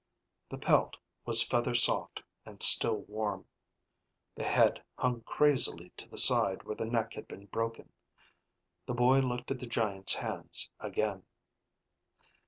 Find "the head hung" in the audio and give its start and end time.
4.33-5.21